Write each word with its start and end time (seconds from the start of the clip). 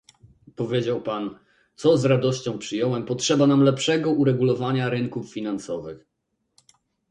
Powiedział 0.55 1.01
pan- 1.01 1.39
co 1.75 1.97
z 1.97 2.05
radością 2.05 2.57
przyjąłem- 2.57 3.05
"Potrzeba 3.05 3.47
nam 3.47 3.63
lepszego 3.63 4.11
uregulowania 4.11 4.89
rynków 4.89 5.33
finansowych" 5.33 6.05